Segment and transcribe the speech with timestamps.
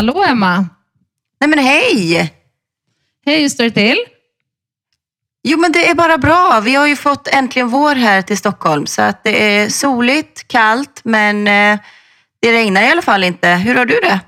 [0.00, 0.66] Hallå Emma!
[1.40, 2.16] Nej men hej!
[3.26, 3.96] Hej, hur står det till?
[5.42, 6.60] Jo men det är bara bra.
[6.64, 8.86] Vi har ju fått äntligen vår här till Stockholm.
[8.86, 11.78] Så att det är soligt, kallt, men eh,
[12.40, 13.48] det regnar i alla fall inte.
[13.48, 14.20] Hur har du det?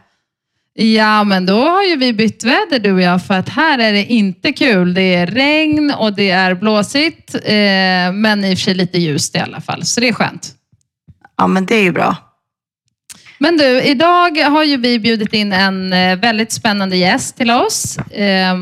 [0.84, 3.92] Ja, men då har ju vi bytt väder du och jag, för att här är
[3.92, 4.94] det inte kul.
[4.94, 9.34] Det är regn och det är blåsigt, eh, men i och för sig lite ljust
[9.34, 10.52] i alla fall, så det är skönt.
[11.36, 12.31] Ja men det är ju bra.
[13.42, 17.98] Men du, idag har ju vi bjudit in en eh, väldigt spännande gäst till oss.
[17.98, 18.56] Eh,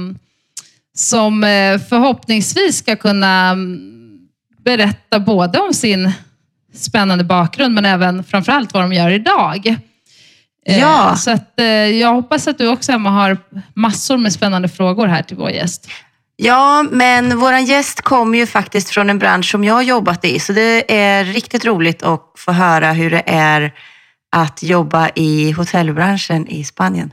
[0.97, 1.43] som
[1.89, 3.81] förhoppningsvis ska kunna mm,
[4.65, 6.13] berätta både om sin
[6.75, 9.67] spännande bakgrund, men även framförallt vad de gör idag.
[10.67, 11.17] Eh, Ja.
[11.17, 13.39] Så att, eh, jag hoppas att du också, Emma, har
[13.75, 15.89] massor med spännande frågor här till vår gäst.
[16.37, 20.39] Ja, men våran gäst kommer ju faktiskt från en bransch som jag har jobbat i.
[20.39, 23.73] Så det är riktigt roligt att få höra hur det är
[24.37, 27.13] att jobba i hotellbranschen i Spanien.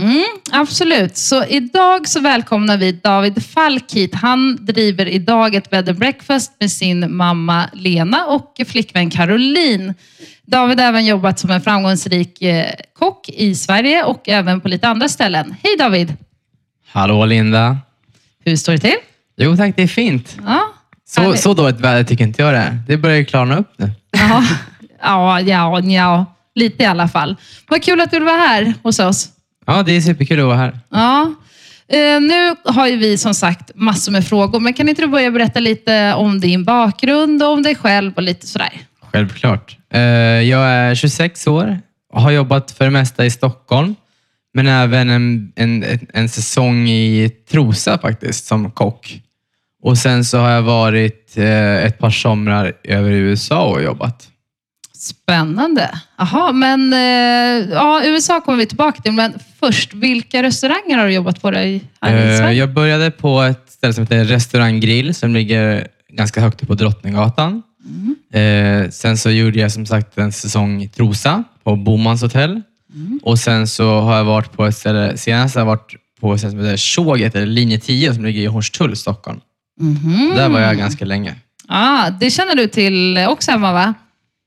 [0.00, 1.16] Mm, absolut.
[1.16, 4.14] Så idag så välkomnar vi David Falk hit.
[4.14, 9.94] Han driver idag ett bed and breakfast med sin mamma Lena och flickvän Caroline.
[10.46, 14.88] David har även jobbat som en framgångsrik eh, kock i Sverige och även på lite
[14.88, 15.54] andra ställen.
[15.62, 16.16] Hej David!
[16.92, 17.78] Hallå Linda.
[18.44, 18.96] Hur står det till?
[19.36, 20.36] Jo tack, det är fint.
[20.46, 20.60] Ja,
[21.08, 21.40] Så, Härligt.
[21.40, 22.78] så dåligt väder tycker inte jag det är.
[22.86, 23.90] Det börjar ju klarna upp nu.
[24.12, 24.44] ja,
[25.04, 27.36] ja, ja, ja, lite i alla fall.
[27.68, 29.28] Vad kul att du vara här hos oss.
[29.66, 30.78] Ja, det är superkul att vara här.
[30.90, 31.34] Ja.
[31.88, 35.30] Eh, nu har ju vi som sagt massor med frågor, men kan inte du börja
[35.30, 38.72] berätta lite om din bakgrund och om dig själv och lite sådär?
[39.12, 39.76] Självklart.
[39.92, 41.78] Eh, Jag är 26 år
[42.12, 43.94] och har jobbat för det mesta i Stockholm.
[44.54, 49.20] Men även en, en, en säsong i Trosa faktiskt, som kock.
[49.82, 54.28] Och sen så har jag varit eh, ett par somrar över i USA och jobbat.
[55.04, 55.90] Spännande.
[56.18, 61.12] Jaha, men eh, ja, USA kommer vi tillbaka till, men först, vilka restauranger har du
[61.12, 61.76] jobbat på dig i
[62.06, 62.52] Eh, Sverige?
[62.52, 66.74] Jag började på ett ställe som heter Restaurang Grill som ligger ganska högt upp på
[66.74, 67.62] Drottninggatan.
[68.32, 72.62] Eh, sen så gjorde jag som sagt en säsong i Trosa på Bomans hotell.
[73.22, 76.40] Och sen så har jag varit på ett ställe, senast har jag varit på ett
[76.40, 79.40] ställe som heter Tjoget, eller linje 10 som ligger i Hornstull, Stockholm.
[79.80, 80.32] Mhm.
[80.36, 81.34] Där var jag ganska länge.
[81.68, 83.94] Ah, det känner du till också, Emma, va?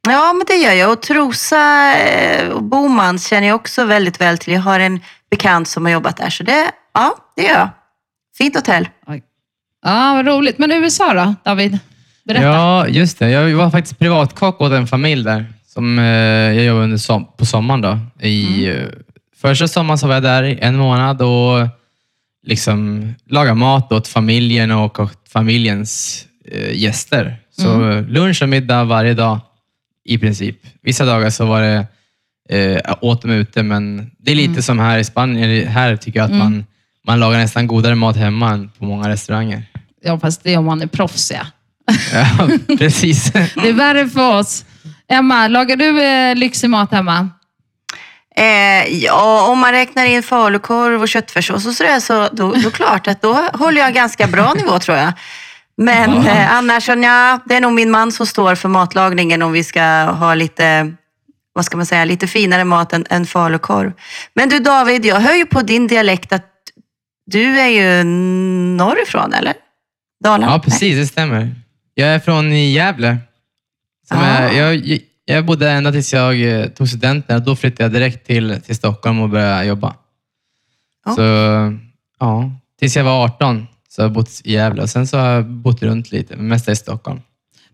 [0.09, 0.91] Ja, men det gör jag.
[0.91, 4.53] Och Trosa eh, och Bomans känner jag också väldigt väl till.
[4.53, 5.00] Jag har en
[5.31, 6.29] bekant som har jobbat där.
[6.29, 7.69] Så det, ja, det gör jag.
[8.38, 8.90] Fint hotell.
[9.85, 10.57] Ja, vad roligt.
[10.57, 11.79] Men USA då, David?
[12.25, 12.44] Berätta.
[12.46, 13.29] Ja, just det.
[13.29, 15.46] Jag var faktiskt privatkock åt en familj där.
[15.67, 17.81] Som eh, jag jobbade under som, på sommaren.
[17.81, 18.00] Då.
[18.28, 18.78] I, Mm.
[18.84, 18.90] eh,
[19.41, 21.67] första sommaren så var jag där i en månad och
[22.46, 26.23] liksom laga mat åt familjen och åt familjens
[26.72, 27.35] gäster.
[27.57, 28.07] Så Mm.
[28.07, 29.40] lunch och middag varje dag
[30.07, 30.57] i princip.
[30.84, 31.85] Vissa dagar så var det
[32.50, 34.62] eh, åt dem ute, men det är lite Mm.
[34.62, 35.68] som här i Spanien.
[35.68, 36.66] Här tycker jag att man,
[37.07, 39.63] man lagar nästan godare mat hemma än på många restauranger.
[40.03, 41.46] Ja, fast det är om man är proffs, ja.
[42.13, 43.31] Ja, precis.
[43.34, 44.66] Det är värre för oss.
[45.09, 47.29] Emma, lagar du eh, lyxig mat hemma?
[48.35, 53.07] Eh, ja, om man räknar in falukorv och köttfärssås och sådär, så då, då klart
[53.07, 55.13] att då håller jag ganska bra nivå tror jag.
[55.78, 59.64] Men eh, annars, nja, det är nog min man som står för matlagningen om vi
[59.64, 60.94] ska ha lite,
[61.54, 63.92] vad ska man säga, lite finare mat än, än falukorv.
[64.34, 66.46] Men du David, jag hör ju på din dialekt att
[67.26, 68.04] du är ju
[68.78, 69.54] norrifrån, eller?
[70.24, 70.52] Dalarna?
[70.52, 70.96] Ja, precis.
[70.96, 71.56] Det stämmer.
[71.94, 73.18] Jag är från Gävle.
[74.08, 74.24] Som Ah.
[74.26, 78.62] är, jag, jag bodde ända tills jag eh, tog studenten då flyttade jag direkt till,
[78.62, 79.96] till Stockholm och började jobba.
[81.06, 81.16] Ja.
[81.16, 81.22] Så,
[82.20, 85.30] ja, tills jag var 18 så har jag bott i Gävle och sen så har
[85.30, 87.22] jag bott runt lite, men mest i Stockholm.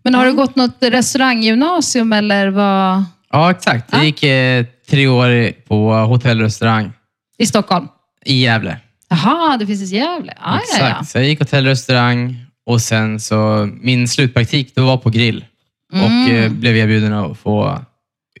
[0.02, 3.04] Men har du gått något restauranggymnasium eller vad?
[3.32, 3.88] Ja, exakt.
[3.92, 4.04] Jag Ja.
[4.04, 6.92] gick eh, tre år på hotell och restaurang
[7.38, 7.88] I Stockholm?
[8.24, 8.78] i Gävle.
[9.08, 10.32] Jaha, det finns i Gävle.
[10.40, 10.96] Ah, ja, exakt.
[10.98, 11.04] ja.
[11.04, 15.44] Så jag gick hotell och restaurang och sen så min slutpraktik då var på grill.
[15.92, 16.04] Mm.
[16.04, 17.78] och eh, blev erbjuden att få,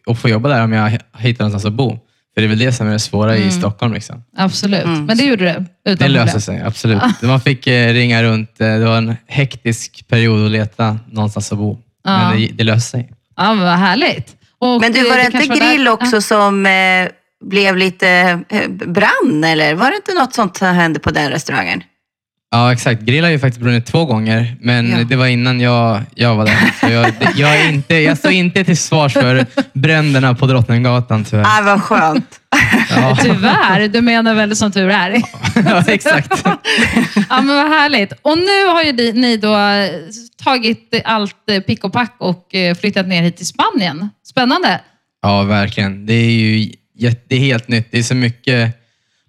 [0.06, 1.98] att få jobba där om jag hittar någonstans att bo.
[2.34, 3.48] För det är väl det som är det svåra Mm.
[3.48, 3.92] i Stockholm.
[3.94, 4.24] Liksom.
[4.36, 4.84] Absolut.
[4.84, 5.04] Mm.
[5.06, 5.90] Men det gjorde du?
[5.90, 6.40] Utan Det löser problem.
[6.40, 7.02] sig, absolut.
[7.22, 8.60] Man fick eh, ringa runt.
[8.60, 11.78] eh, Det var en hektisk period att leta någonstans att bo.
[12.04, 12.18] Ja.
[12.30, 13.10] Men det, det löste sig.
[13.36, 14.36] Ja, men vad härligt.
[14.58, 17.08] Och, Men du, eh, var det inte kanske där- grill också som eh,
[17.44, 18.08] blev lite
[18.48, 21.82] eh, brann, eller var det inte något sånt som hände på den restaurangen?
[22.54, 23.02] Ja, exakt.
[23.02, 25.04] Grill har ju faktiskt brunnit två gånger, men Ja.
[25.04, 26.70] det var innan jag, jag var där.
[26.80, 31.24] Så jag, det- jag, är inte, jag står inte till svars för bränderna på Drottninggatan
[31.24, 31.44] tyvärr.
[31.44, 32.40] Ah, vad skönt.
[32.90, 35.10] Ja, Tyvärr, du menar väl som tur är?
[35.66, 36.42] ja exakt.
[37.30, 38.12] Ja, men vad härligt.
[38.22, 39.90] Och nu har ju ni då eh,
[40.44, 44.08] tagit allt eh, pick och pack och eh, flyttat ner hit till Spanien.
[44.26, 44.80] Spännande.
[45.22, 46.06] Ja, verkligen.
[46.06, 47.88] Det är ju jätte- det är helt nytt.
[47.90, 48.83] Det är så mycket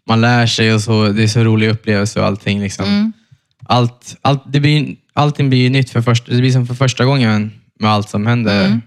[0.07, 2.61] man lär sig och så, det är så roliga upplevelser och allting.
[2.61, 2.85] Liksom.
[2.85, 3.13] Mm.
[3.67, 7.05] Allt, allt, det blir, allting blir ju nytt för första, det blir som för första
[7.05, 8.65] gången med allt som händer.
[8.65, 8.81] Mm.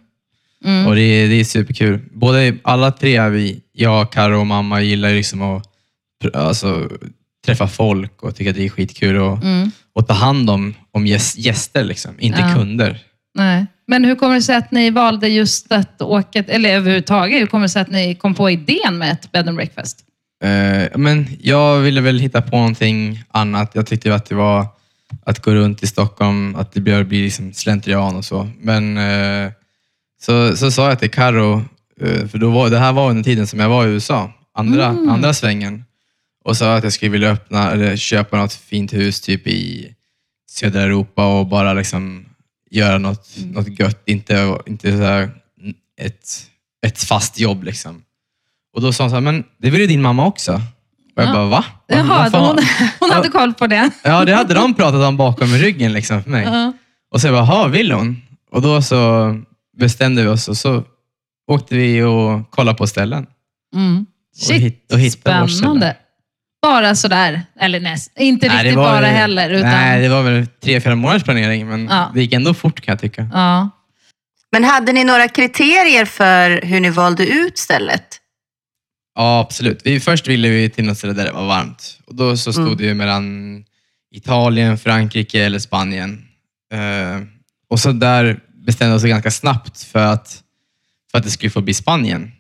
[0.65, 0.87] Mm.
[0.87, 2.01] Och det, är- det är superkul.
[2.13, 5.65] Både, alla tre, vi, jag, Karo och mamma, gillar liksom att
[6.35, 6.89] alltså,
[7.47, 9.71] träffa folk och tycker att det är skitkul och, Mm.
[9.95, 12.11] och ta hand om, om gäs- gäster, liksom.
[12.19, 12.55] inte Ja.
[12.55, 12.99] kunder.
[13.35, 13.67] Nej.
[13.87, 17.63] Men hur kommer det sig att ni valde just att åka, eller överhuvudtaget, hur kommer
[17.65, 20.05] det sig att ni kom på idén med ett bed and breakfast?
[20.45, 23.71] Eh, men jag ville väl hitta på någonting annat.
[23.75, 24.67] Jag tyckte att det var
[25.25, 28.49] att gå runt i Stockholm, att det började bli liksom slentrian och så.
[28.61, 29.53] Men eh,
[30.21, 31.65] så, så sa jag till Karo,
[32.01, 34.87] eh, för då var, det här var under tiden som jag var i USA, andra,
[34.87, 35.85] andra svängen,
[36.45, 39.95] och sa att jag skulle vilja öppna, eller köpa något fint hus typ i
[40.51, 42.25] södra Europa och bara liksom
[42.71, 45.29] göra något, något gött, inte, inte så
[46.01, 46.47] ett,
[46.87, 47.65] ett fast jobb.
[47.65, 48.03] Liksom.
[48.79, 50.53] Och då sa hon så här, men det vill ju din mamma också.
[51.17, 51.33] Och jag Ja.
[51.33, 51.65] bara, va?
[51.87, 52.59] Jaha, hon,
[53.01, 53.91] hon hade koll på det.
[54.05, 56.45] Ja, det hade de pratat om bakom ryggen liksom för mig.
[56.45, 56.73] Ja.
[57.15, 58.23] Och så jag bara, vill hon?
[58.53, 59.35] Och då så
[59.79, 60.83] bestämde vi oss och så
[61.51, 63.27] åkte vi och kollade på ställen.
[63.75, 64.07] Mm.
[64.37, 65.97] Och Shit, hit- och hitta spännande.
[66.63, 69.51] Bara sådär, eller näst, inte Nej, riktigt var bara väl- heller.
[69.51, 72.11] Utan, Nej, det var väl tre, fyra månaders planering, men Ja.
[72.15, 73.29] det gick ändå fort kan jag tycka.
[73.33, 73.71] ja.
[74.53, 78.05] Men hade ni några kriterier för hur ni valde ut stället?
[79.19, 79.81] Ja, absolut.
[79.85, 81.99] Vi, först ville vi till något ställe där det var varmt.
[82.07, 82.77] Och Då så stod Mm.
[82.77, 83.65] det ju mellan
[84.15, 86.29] Italien, Frankrike eller Spanien.
[86.73, 87.23] Eh,
[87.69, 90.43] och så där bestämde vi oss ganska snabbt för att,
[91.11, 92.33] för att det skulle få bli Spanien.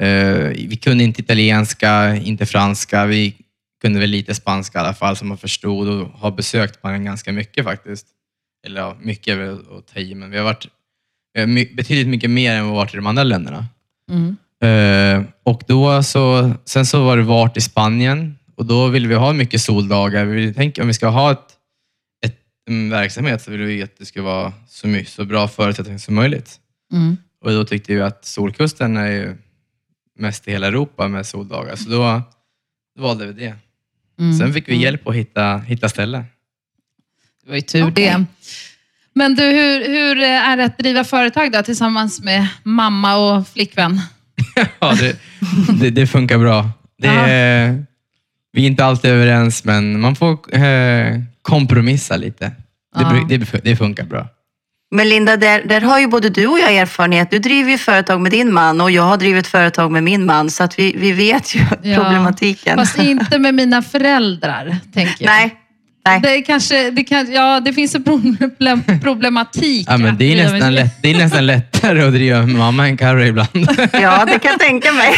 [0.00, 0.36] Eh,
[0.68, 3.06] vi kunde inte italienska, inte franska.
[3.06, 3.36] Vi
[3.82, 7.32] kunde väl lite spanska i alla fall, som man förstod och har besökt Spanien ganska
[7.32, 8.06] mycket faktiskt.
[8.66, 10.66] Eller ja, mycket är väl att ta i, men vi har varit
[11.46, 13.66] my- betydligt mycket mer än vad vi varit i de andra länderna.
[14.10, 14.36] Mm.
[14.66, 19.14] Eh, och då så, sen så var det vart i Spanien och då ville vi
[19.14, 20.24] ha mycket soldagar.
[20.24, 21.48] Vi tänkte om vi ska ha ett,
[22.26, 25.98] ett, en verksamhet så vill vi att det ska vara så, mycket, så bra förutsättningar
[25.98, 26.60] som möjligt.
[26.92, 27.16] Mm.
[27.44, 29.36] Och då tyckte vi att Solkusten är ju
[30.18, 32.22] mest i hela Europa med soldagar, så då,
[32.96, 33.54] då valde vi det.
[34.18, 34.38] Mm.
[34.38, 36.24] Sen fick vi hjälp att hitta, hitta ställen.
[37.44, 38.04] Det var ju tur Okej.
[38.04, 38.24] det.
[39.12, 44.00] Men du, hur, hur är det att driva företag då, tillsammans med mamma och flickvän?
[44.80, 45.16] ja, det,
[45.80, 46.70] det, det funkar bra.
[46.98, 47.82] Det, Ja.
[48.52, 52.44] Vi är inte alltid överens, men man får eh, kompromissa lite.
[52.44, 52.52] Det,
[52.98, 53.26] Ja.
[53.28, 54.26] det, det funkar bra.
[54.90, 57.30] Men Linda, där, där har ju både du och jag erfarenhet.
[57.30, 60.50] Du driver ju företag med din man och jag har drivit företag med min man.
[60.50, 61.96] Så att vi, vi vet ju Ja.
[61.96, 62.76] problematiken.
[62.78, 65.30] Fast inte med mina föräldrar, tänker jag.
[65.32, 65.54] Nej,
[66.06, 66.20] nej.
[66.20, 69.86] Det, är kanske, det, kan, ja, det finns en problem, problematik.
[69.90, 71.46] Ja, men det, är nästan lätt, det är nästan
[71.94, 73.48] lättare att driva med mamma än Carro ibland.
[73.92, 75.10] Ja, det kan jag tänka mig.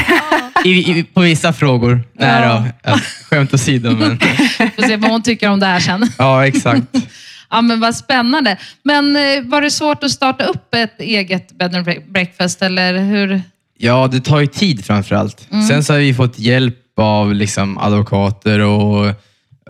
[0.64, 2.02] I, i, på vissa frågor.
[2.18, 2.64] Nej Ja.
[2.84, 2.98] då, ja,
[3.30, 3.90] skämt åsido.
[3.90, 4.18] Men,
[4.76, 6.06] Får se vad hon tycker om det här sen.
[6.18, 6.82] ja, exakt.
[7.50, 8.56] Ja, men vad spännande.
[8.82, 13.42] Men eh, var det svårt att starta upp ett eget bed and breakfast, eller hur?
[13.78, 15.48] Ja, det tar ju tid framför allt.
[15.68, 19.14] Sen så har vi fått hjälp av liksom advokater och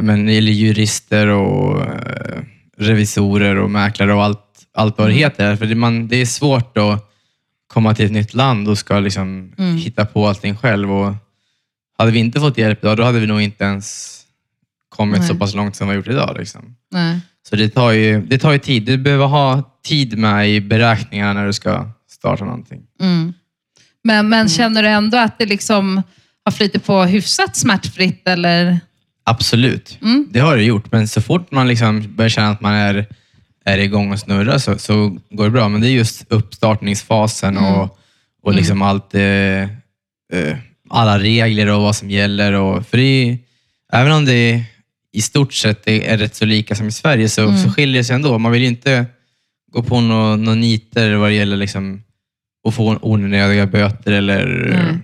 [0.00, 2.42] men, eller jurister och eh,
[2.78, 4.40] revisorer och mäklare och allt,
[4.74, 5.56] allt vad det heter.
[5.56, 7.10] För det, man, det är svårt att
[7.66, 9.52] komma till ett nytt land och ska liksom
[9.84, 10.92] hitta på allting själv.
[10.92, 11.14] Och
[11.98, 14.14] hade vi inte fått hjälp då, då hade vi nog inte ens
[14.88, 15.28] kommit Nej.
[15.28, 16.36] så pass långt som vi har gjort idag.
[16.38, 16.76] Liksom.
[17.48, 18.82] Så det tar, ju, det tar ju tid.
[18.82, 22.82] Du behöver ha tid med i beräkningarna när du ska starta någonting.
[23.00, 23.32] Mm.
[24.04, 26.02] Men, men känner du ändå att det liksom
[26.44, 28.28] har flutit på hyfsat smärtfritt?
[28.28, 28.80] Eller?
[29.24, 30.28] Absolut, Mm.
[30.30, 30.92] det har det gjort.
[30.92, 33.06] Men så fort man liksom börjar känna att man är,
[33.68, 35.68] är igång och snurrar så, så går det bra.
[35.68, 37.72] Men det är just uppstartningsfasen Mm.
[37.74, 37.98] och,
[38.42, 40.56] och liksom allt, eh, eh,
[40.90, 42.52] alla regler och vad som gäller.
[42.52, 43.38] Och, för det är,
[43.92, 44.62] även om det
[45.12, 47.58] i stort sett är, rätt så lika som i Sverige så, Mm.
[47.64, 48.38] så skiljer det sig ändå.
[48.38, 49.06] Man vill ju inte
[49.72, 52.02] gå på några nå niter vad det gäller liksom,
[52.68, 54.46] att få onödiga böter eller,
[54.84, 54.98] Nej.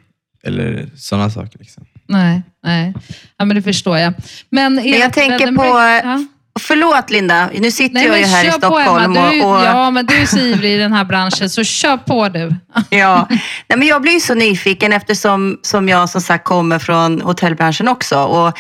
[0.45, 1.59] eller sådana saker.
[1.59, 1.85] Liksom.
[2.07, 2.95] Nej, nej.
[3.37, 4.15] Ja, men det förstår jag.
[4.51, 5.65] Men, Men jag tänker på...
[5.65, 6.25] Ja.
[6.61, 9.05] Förlåt Linda, nu sitter Nej, jag ju här i på Stockholm.
[9.05, 9.31] Emma.
[9.31, 11.97] Du, och, och, Ja, men du är så ivrig i den här branschen, så kör
[11.97, 12.55] på du.
[12.91, 17.21] Ja, Nej, men jag blir ju så nyfiken eftersom som jag som sagt kommer från
[17.21, 18.23] hotellbranschen också.
[18.23, 18.59] Och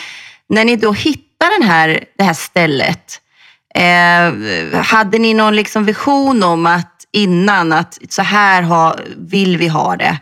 [0.48, 3.20] när ni då hittar den här, det här stället,
[3.74, 9.68] eh, hade ni någon liksom vision om att innan att så här ha, vill vi
[9.68, 10.18] ha det?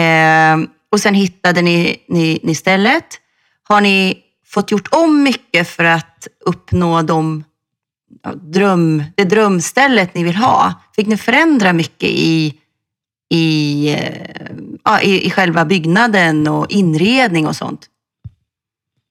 [0.00, 0.56] Eh,
[0.92, 3.04] och sen hittade ni, ni, ni stället.
[3.68, 7.44] Har ni fått gjort om mycket för att uppnå de
[8.22, 10.74] ja, dröm, det drömstället ni vill ha?
[10.96, 12.54] Fick ni förändra mycket i,
[13.30, 14.46] i eh,
[14.84, 17.86] ja, i, i själva byggnaden och inredning och sånt?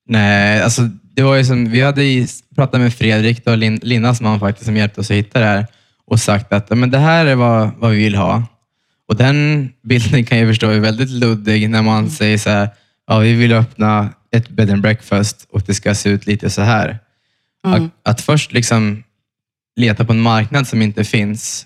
[0.08, 0.82] Nej, alltså
[1.16, 4.78] det var ju som, vi hade pratat med Fredrik, då, Lin, Linnas man faktiskt, som
[4.78, 5.68] hjälpte oss att hitta det här
[6.06, 8.44] och sagt att men det här är vad, vad vi vill ha.
[9.08, 12.70] Och den bilden kan jag förstå är väldigt luddig när man säger så här,
[13.08, 16.62] ja, vi vill öppna ett bed and breakfast och det ska se ut lite så
[16.62, 17.00] här.
[17.66, 17.84] Mm.
[17.84, 19.04] Att, att först liksom
[19.76, 21.66] leta på en marknad som inte finns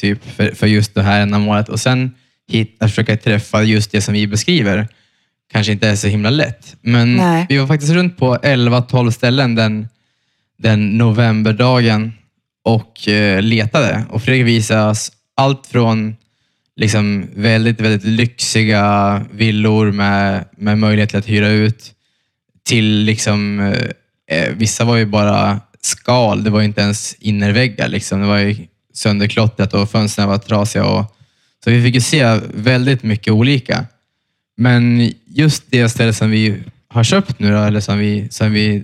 [0.00, 2.14] typ för, för just det här ändamålet och sen
[2.48, 4.88] hit, att försöka träffa just det som vi beskriver
[5.52, 6.76] kanske inte är så himla lätt.
[6.80, 7.46] Men Nej.
[7.48, 9.88] vi var faktiskt runt på 11-12 ställen den,
[10.58, 12.12] den novemberdagen
[12.64, 14.04] och eh, letade.
[14.10, 16.16] Och Fredrik visade oss allt från
[16.76, 21.92] liksom väldigt, väldigt lyxiga villor med, med möjlighet att hyra ut
[22.70, 26.44] till liksom, eh, eh, vissa var ju bara skal.
[26.44, 27.88] Det var ju inte ens innerväggar.
[27.88, 28.20] Liksom.
[28.20, 28.56] Det var ju
[28.94, 30.84] sönderklottrat och fönstren var trasiga.
[30.84, 31.16] Och,
[31.64, 33.86] så vi fick ju se väldigt mycket olika.
[34.56, 38.82] Men just det ställe som vi har köpt nu, då, eller som vi, som vi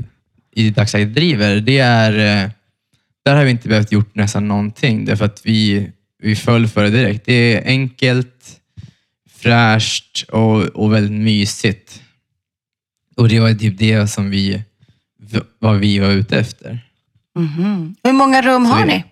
[0.54, 2.50] i dagsläget driver, det är, eh,
[3.24, 5.04] där har vi inte behövt gjort nästan någonting.
[5.04, 5.90] Därför att vi,
[6.22, 7.26] vi föll för det direkt.
[7.26, 8.60] Det är enkelt,
[9.38, 12.02] fräscht och, och väldigt mysigt.
[13.16, 14.62] Och det var typ det som vi,
[15.58, 16.78] vad vi var ute efter.
[17.38, 17.94] Mhm.
[18.04, 19.04] Hur många rum Så har vi- ni?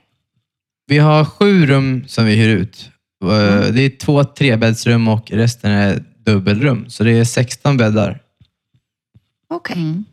[0.87, 2.90] Vi har sju rum som vi hyr ut.
[3.25, 6.84] Eh, Det är två trebäddsrum och resten är dubbelrum.
[6.88, 8.20] Så det är 16 bäddar.
[9.50, 9.76] Okej.
[9.76, 10.04] Mm.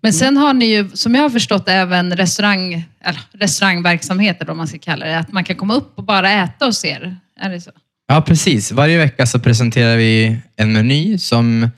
[0.00, 4.68] Men sen har ni ju, som jag har förstått, även restaurang, eller restaurangverksamheter, om man
[4.68, 5.18] ska kalla det.
[5.18, 7.16] Att man kan komma upp och bara äta hos er.
[7.40, 7.70] Är det så?
[8.06, 8.72] Ja, precis.
[8.72, 11.70] Varje vecka så presenterar vi en meny som,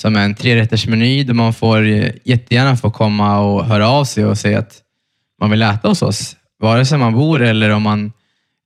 [0.00, 4.24] som är en trerättersmeny där man får eh, jättegärna få komma och höra av sig
[4.24, 4.82] och säga att
[5.40, 6.36] man vill äta hos oss.
[6.58, 8.12] Vare sig man bor eller om man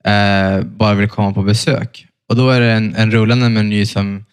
[0.05, 2.07] eh, bara vill komma på besök.
[2.29, 4.25] Och Då är det en, en rullande meny som,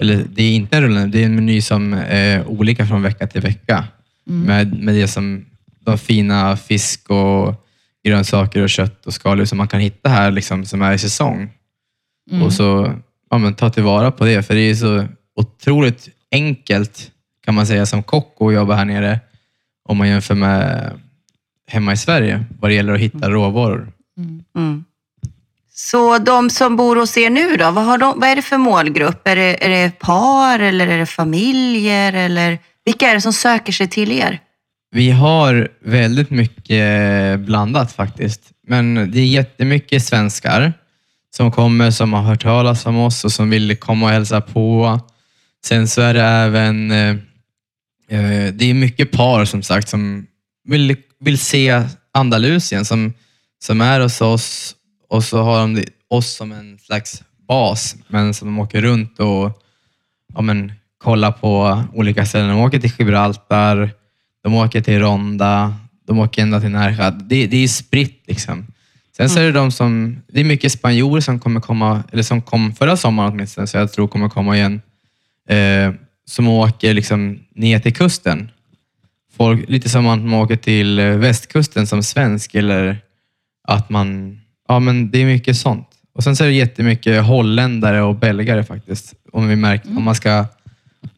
[0.00, 3.26] eller det är inte en rullande, det är en meny som är olika från vecka
[3.26, 3.84] till vecka.
[4.24, 5.46] Med, med det som
[5.80, 7.66] de fina fisk och
[8.04, 11.50] grönsaker och kött och skaldjur som man kan hitta här liksom, som är i säsong.
[12.44, 12.94] Och så
[13.30, 17.10] ja, men, ta tillvara på det, för det är så otroligt enkelt
[17.44, 19.20] kan man säga som kock att jobba här nere
[19.84, 20.90] om man jämför med
[21.66, 23.92] hemma i Sverige vad det gäller att hitta råvaror.
[24.56, 24.84] Mm.
[25.72, 28.58] Så de som bor hos er nu då, vad, har de, vad är det för
[28.58, 29.28] målgrupp?
[29.28, 32.12] Är det, är det par eller är det familjer?
[32.12, 34.40] Eller vilka är det som söker sig till er?
[34.92, 40.72] Vi har väldigt mycket blandat faktiskt, men det är jättemycket svenskar
[41.36, 45.00] som kommer, som har hört talas om oss och som vill komma och hälsa på.
[45.64, 47.16] Sen så är det även eh,
[48.08, 50.26] eh, det är mycket par som sagt som
[50.64, 53.12] vill, vill se Andalusien som,
[53.62, 54.74] som är hos oss
[55.08, 59.62] och så har de oss som en slags bas, men som de åker runt och
[60.34, 62.48] ja, men, kollar på olika ställen.
[62.48, 63.90] De åker till Gibraltar,
[64.42, 65.74] de åker till Ronda,
[66.06, 67.10] de åker ända till Nerja.
[67.10, 68.66] Det, det är spritt liksom.
[69.16, 72.42] Sen så är det de som, det är mycket spanjorer som kommer komma, eller som
[72.42, 74.82] kom förra sommaren åtminstone, så jag tror kommer komma igen,
[75.50, 75.92] eh,
[76.26, 78.50] som åker liksom ner till kusten.
[79.36, 82.98] Folk, lite som att man åker till eh, västkusten som svensk eller
[83.68, 85.88] att man, ja men det är mycket sånt.
[86.14, 89.14] Och sen så är det jättemycket holländare och belgare faktiskt.
[89.32, 90.46] Om, vi märker, om man ska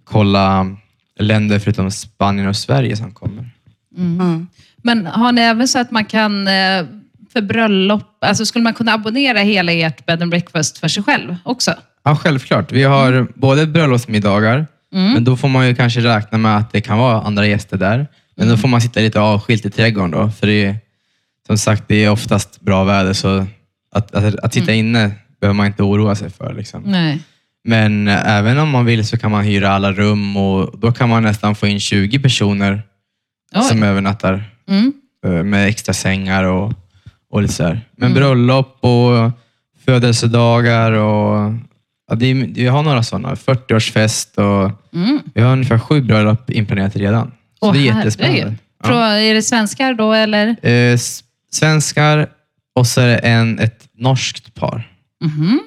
[0.04, 0.76] kolla
[1.18, 3.50] länder förutom Spanien och Sverige som kommer.
[3.96, 4.46] Mm.
[4.76, 6.86] Men har ni även så att man kan, eh,
[7.32, 11.36] för bröllop, alltså skulle man kunna abonnera hela ert bed and breakfast för sig själv
[11.44, 11.74] också?
[12.04, 12.72] Ja, självklart.
[12.72, 14.66] Vi har både bröllopsmiddagar,
[15.14, 18.06] men då får man ju kanske räkna med att det kan vara andra gäster där.
[18.36, 20.76] Men då får man sitta lite avskilt i trädgården då, för det är,
[21.46, 23.46] som sagt, det är oftast bra väder, så
[23.94, 26.54] att, att, att sitta inne behöver man inte oroa sig för.
[26.54, 26.82] Liksom.
[26.86, 27.22] Nej.
[27.64, 31.08] Men eh, även om man vill så kan man hyra alla rum och då kan
[31.08, 32.82] man nästan få in 20 personer
[33.54, 33.62] Oj.
[33.62, 34.92] som övernattar Mm.
[35.26, 36.72] eh, med extra sängar och,
[37.30, 37.80] och lite sådär.
[37.96, 39.30] Men bröllop och
[39.84, 41.52] födelsedagar och
[42.12, 43.34] ja, det är, vi har några sådana.
[43.34, 45.18] 40-årsfest och Mm.
[45.34, 47.26] vi har ungefär sju bröllop inplanerat redan.
[47.28, 48.54] Så Åh, det är jättespännande.
[48.84, 49.16] Ja.
[49.18, 50.66] Är det svenskar då eller?
[50.66, 50.98] Eh,
[51.52, 52.26] svenskar
[52.74, 54.88] och så är det en, ett norskt par.
[55.24, 55.60] Mhm.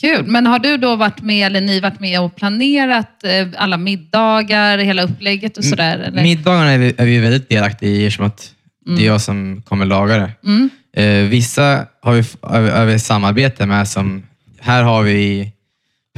[0.00, 0.26] Kul.
[0.26, 4.78] Men har du då varit med, eller ni varit med och planerat eh, alla middagar,
[4.78, 5.98] hela upplägget och sådär?
[5.98, 6.22] Eller?
[6.22, 8.52] Middagarna är vi, är vi väldigt delaktiga i eftersom att
[8.96, 10.30] det är jag som kommer laga det.
[10.44, 10.70] Mm.
[10.96, 14.22] Eh, vissa har vi, har vi, har vi samarbete med som,
[14.60, 15.52] här har vi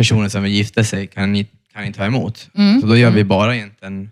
[0.01, 2.49] personer som vill gifta sig, kan ni, kan ni ta emot?
[2.55, 2.81] Mm.
[2.81, 4.11] Så då gör vi bara egentligen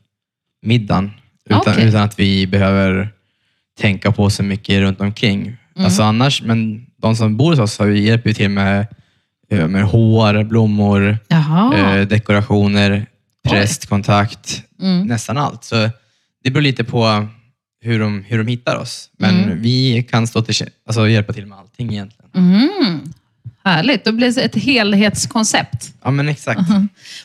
[0.63, 1.11] middagen
[1.51, 1.89] utan, Okej.
[1.89, 3.09] utan att vi behöver
[3.81, 5.41] tänka på så mycket runt omkring.
[5.43, 5.85] Mm.
[5.85, 8.87] Alltså annars, men de som bor hos oss har vi hjälper till med
[9.51, 13.07] eh, med hår, blommor, eh, dekorationer,
[13.49, 15.07] prästkontakt, Mm.
[15.07, 15.65] nästan allt.
[15.65, 15.91] Så
[16.45, 17.27] det beror lite på
[17.81, 19.11] hur de, hur de hittar oss.
[19.19, 19.63] Men Mm.
[19.63, 20.55] vi kan stå till,
[20.87, 22.31] alltså, hjälpa till med allting egentligen.
[22.35, 23.01] Mm.
[23.69, 25.93] Härligt, då blir det ett helhetskoncept.
[26.05, 26.61] Ja, men exakt.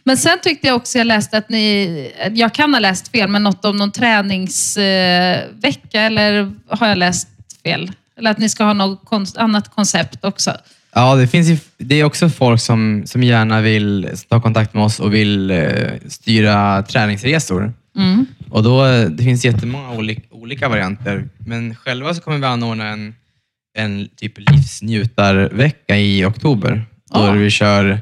[0.04, 3.44] Men sen tyckte jag också jag läste att ni, jag kan ha läst fel, men
[3.44, 7.28] något om någon träningsvecka eller har jag läst
[7.64, 7.92] fel?
[8.18, 10.54] Eller att ni ska ha något annat koncept också.
[10.96, 14.84] Ja, det, finns ju, det är också folk som, som gärna vill ta kontakt med
[14.84, 15.68] oss och vill eh,
[16.08, 17.74] styra träningsresor.
[17.98, 18.26] Mm.
[18.50, 23.16] Och då, det finns jättemånga olika, olika varianter, men själva så kommer vi anordna en,
[23.74, 26.86] en typ livsnjutarvecka i oktober.
[27.14, 27.32] Då Ah.
[27.32, 28.02] vi kör,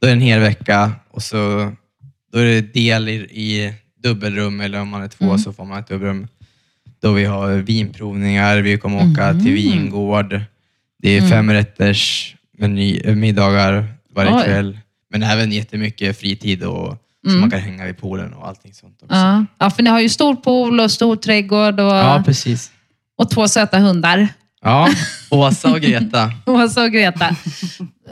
[0.00, 1.72] då är det en hel vecka och så
[2.32, 5.38] då är det del i, i dubbelrum eller om man är två Mm.
[5.38, 6.26] så får man ett dubbelrum.
[7.02, 9.44] Då vi har vinprovningar, vi kommer åka Mhm.
[9.44, 10.40] till vingård.
[11.02, 11.30] Det är Mm.
[11.30, 14.44] femrätters meny, äh, middagar varje Oj.
[14.44, 14.78] kväll.
[15.10, 17.40] Men även jättemycket fritid och så Mm.
[17.40, 19.14] man kan hänga vid poolen och allting sånt också.
[19.16, 19.44] Ja.
[19.58, 22.70] ja, för ni har ju stor pool och stor trädgård och, Ja, precis.
[23.18, 24.28] och två söta hundar.
[24.64, 24.88] Ja,
[25.30, 26.32] Åsa och Greta.
[26.46, 27.28] Åsa och Greta.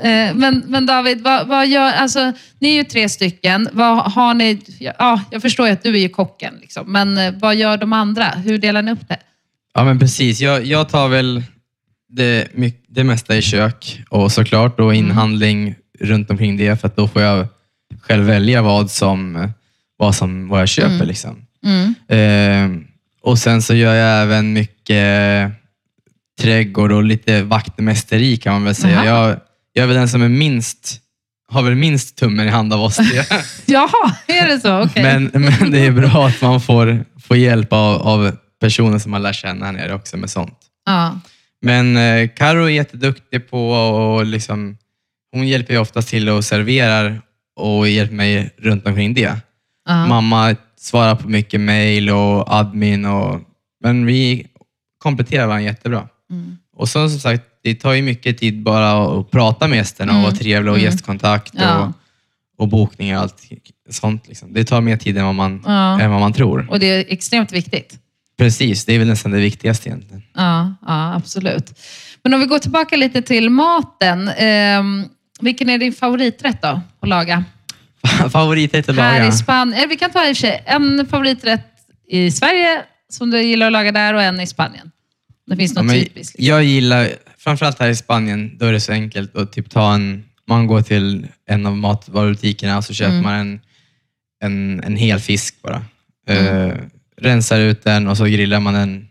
[0.03, 3.69] Eh, Men, men David, vad, vad gör, alltså, ni är ju tre stycken.
[3.73, 6.93] Vad har ni, ja, jag förstår ju att du är ju kocken, liksom.
[6.93, 8.25] men eh, vad gör de andra?
[8.25, 9.19] Hur delar ni upp det?
[9.75, 10.41] Ja, men precis.
[10.41, 11.43] Jag, jag tar väl
[12.09, 12.49] det,
[12.89, 17.23] det mesta i kök och såklart då inhandling runt omkring det för att då får
[17.23, 17.47] jag
[18.01, 19.49] själv välja vad som
[19.97, 21.07] vad, som, vad jag köper.
[21.07, 21.47] Liksom.
[21.65, 21.95] Mm.
[22.09, 22.83] Eh,
[23.23, 25.53] och Sen så gör jag även mycket
[26.43, 29.05] trädgård och lite vaktmästeri kan man väl säga.
[29.05, 29.37] Jag,
[29.73, 31.01] jag är väl den som är minst,
[31.49, 32.99] har väl minst tummen i hand av oss.
[33.67, 34.83] Jaha, är det så?
[34.83, 35.03] Okej.
[35.03, 39.23] Men, men det är bra att man får, får hjälp av, av personer som man
[39.23, 40.59] lär känna här nere också med sånt.
[40.87, 41.21] Ja.
[41.63, 44.77] Men eh, Karo är jätteduktig på och liksom,
[45.33, 47.21] hon hjälper ju oftast till och serverar
[47.57, 49.37] och hjälper mig runt omkring det.
[49.89, 50.07] Ja.
[50.07, 53.41] Mamma svarar på mycket mail och admin, och,
[53.85, 54.47] men vi
[54.99, 56.09] kompletterar varandra jättebra.
[56.33, 56.57] Mm.
[56.77, 60.19] Och så som sagt, det tar ju mycket tid bara att prata med gästerna och
[60.19, 60.23] Mm.
[60.31, 60.91] vara trevlig och Mm.
[60.93, 61.79] gästkontakt Ja.
[61.79, 61.93] och,
[62.63, 63.43] och bokningar och allt
[63.91, 64.29] sånt.
[64.29, 64.53] Liksom.
[64.53, 66.01] Det tar mer tid än vad, man, Ja.
[66.01, 66.67] än vad man tror.
[66.71, 67.99] Och det är extremt viktigt.
[68.39, 70.23] Precis, det är väl nästan det viktigaste egentligen.
[70.35, 71.79] Ja, ja, absolut.
[72.25, 74.29] Men om vi går tillbaka lite till maten.
[74.29, 74.83] Eh,
[75.41, 77.45] vilken är din favoriträtt då att laga?
[78.33, 79.29] Favoriträtt att Här laga?
[79.29, 79.89] i Spanien.
[79.89, 81.67] Vi kan ta i och för sig en favoriträtt
[82.09, 84.91] i Sverige som du gillar att laga där och en i Spanien.
[85.47, 86.17] Det finns Ja, något men typiskt.
[86.17, 86.45] liksom.
[86.45, 90.25] jag gillar, framförallt här i Spanien, då är det så enkelt att typ ta en,
[90.49, 93.23] man går till en av matvarubutikerna och så köper Mm.
[93.25, 93.61] man en,
[94.45, 95.85] en, en hel fisk bara.
[96.29, 96.71] Mm.
[96.71, 96.77] Eh,
[97.17, 99.09] rensar ut den och så grillar man den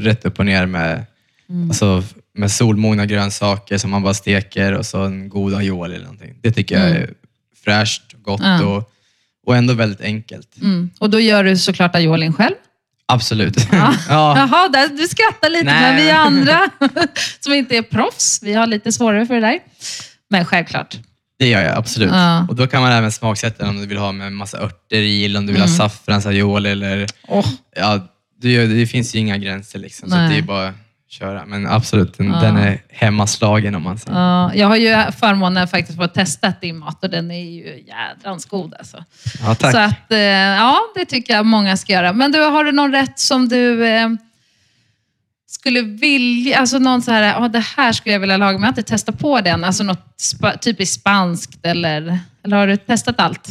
[0.00, 1.04] rätt upp och ner med,
[1.50, 1.70] Mm.
[1.70, 2.04] alltså,
[2.34, 6.34] med solmogna grönsaker som man bara steker och så en god aioli eller någonting.
[6.42, 7.02] Det tycker jag Mm.
[7.02, 7.10] är
[7.64, 8.64] fräscht, gott Ja.
[8.66, 8.92] och,
[9.46, 10.56] och ändå väldigt enkelt.
[10.62, 10.90] Mm.
[10.98, 12.54] Och då gör du såklart aiolin själv.
[13.12, 13.56] Absolut.
[13.72, 13.94] Ja.
[14.08, 14.36] ja.
[14.38, 16.70] Jaha, där, du skrattar lite, Nej, men vi andra
[17.40, 19.58] som inte är proffs, vi har lite svårare för det där.
[20.30, 20.96] Men självklart.
[21.38, 22.10] Det gör jag absolut.
[22.12, 22.46] Ja.
[22.48, 25.38] Och Då kan man även smaksätta om du vill ha med massa örter i, eller
[25.38, 25.70] om du vill Mm.
[25.70, 27.06] ha saffrans aioli eller...
[27.28, 28.08] Åh, Ja,
[28.42, 30.28] det, det finns ju inga gränser liksom, så Nej.
[30.30, 30.74] det är bara
[31.08, 31.46] köra.
[31.46, 32.40] Men absolut, den, Ja.
[32.40, 34.18] den är hemmaslagen om man säger.
[34.18, 37.84] Ja, jag har ju förmånen faktiskt att få testa din mat och den är ju
[37.86, 39.04] jädrans god alltså.
[39.42, 39.72] Ja, tack.
[39.72, 42.12] Så att, eh, ja, det tycker jag många ska göra.
[42.12, 44.08] Men du, har du någon rätt som du eh,
[45.50, 48.66] skulle vilja, alltså någon så här, ja det här skulle jag vilja laga, men jag
[48.66, 49.64] har inte testat på den.
[49.64, 53.48] Alltså något spa, typiskt spanskt eller, eller har du testat allt?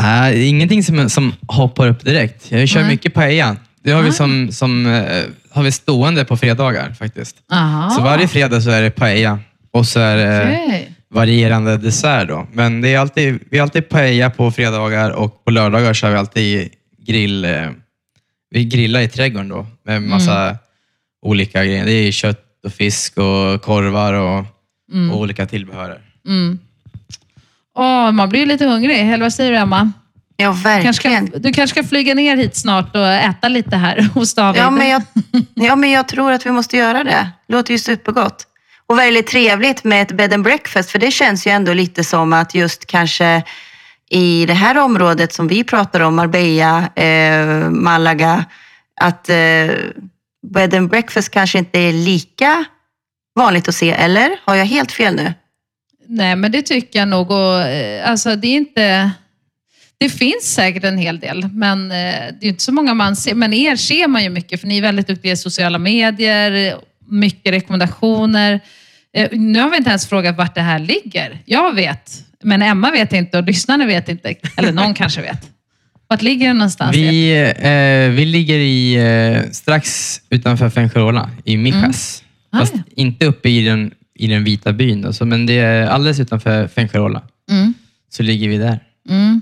[0.00, 2.50] Äh, ingenting som, som hoppar upp direkt.
[2.50, 2.88] Jag kör Nej.
[2.88, 3.56] mycket paella.
[3.82, 5.22] Det har vi, som, som, eh,
[5.54, 7.36] har vi stående på fredagar faktiskt.
[7.52, 7.90] Aha.
[7.90, 9.38] Så varje fredag så är det paella
[9.72, 10.92] och så är det Okej.
[11.10, 12.28] varierande dessert.
[12.28, 12.46] Då.
[12.52, 16.12] Men det är alltid, vi har alltid paella på fredagar och på lördagar så har
[16.12, 16.70] vi alltid
[17.06, 17.44] grill.
[17.44, 17.70] Eh,
[18.50, 20.56] vi grillar i trädgården då med massa
[21.22, 21.84] olika grejer.
[21.86, 24.44] Det är kött och fisk och korvar och,
[24.92, 25.10] Mm.
[25.10, 26.00] och olika tillbehör.
[26.28, 26.58] Mm.
[27.76, 29.00] Åh, man blir lite hungrig.
[29.00, 29.92] Eller vad säger du, Emma?
[30.36, 31.26] Ja, Kanske verkligen.
[31.26, 34.62] ska, du kanske ska flyga ner hit snart och äta lite här hos David.
[34.62, 35.02] Ja men, jag,
[35.54, 37.30] ja, men jag tror att vi måste göra det.
[37.48, 38.46] Låter ju supergott.
[38.86, 42.32] Och väldigt trevligt med ett bed and breakfast, för det känns ju ändå lite som
[42.32, 43.42] att just kanske
[44.10, 48.44] i det här området som vi pratar om, Marbella, eh, Malaga,
[49.00, 49.36] att eh,
[50.54, 52.64] bed and breakfast kanske inte är lika
[53.34, 54.30] vanligt att se, eller?
[54.44, 55.34] Har jag helt fel nu?
[56.08, 57.30] Nej, men det tycker jag nog.
[57.30, 59.10] Och, eh, alltså, det är inte...
[60.04, 61.96] Det finns säkert en hel del, men eh,
[62.40, 63.34] det är inte så många man ser.
[63.34, 66.74] Men er ser man ju mycket, för ni är väldigt duktiga i sociala medier,
[67.08, 68.60] mycket rekommendationer.
[69.16, 71.38] Eh, Nu har vi inte ens frågat vart det här ligger.
[71.44, 74.34] Jag vet, men Emma vet inte och lyssnarna vet inte.
[74.56, 75.50] Eller någon kanske vet.
[76.08, 76.96] Vart ligger det någonstans?
[76.96, 82.22] Vi, eh, vi ligger i, eh, strax utanför Fuengirola, i Mijas.
[82.52, 85.86] Ah, Fast inte uppe i den, i den vita byn, då, så, men det är
[85.86, 87.22] alldeles utanför Fuengirola.
[87.50, 87.74] Mm.
[88.10, 88.78] Så ligger vi där.
[89.10, 89.40] Mm.